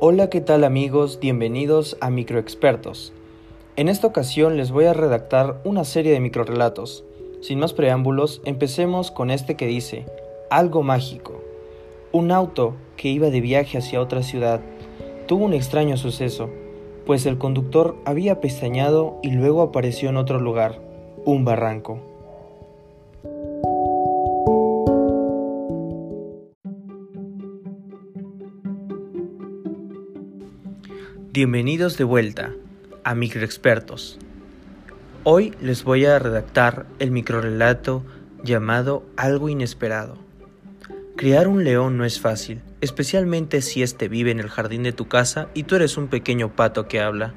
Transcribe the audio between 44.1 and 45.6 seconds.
en el jardín de tu casa